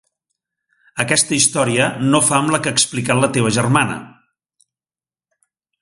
Aquesta 1.03 1.35
història 1.39 1.89
no 2.07 2.21
fa 2.29 2.39
amb 2.39 2.55
la 2.55 2.61
que 2.65 2.73
ha 2.73 2.79
explicat 2.79 3.21
la 3.27 3.31
teva 3.37 3.53
germana. 3.61 4.01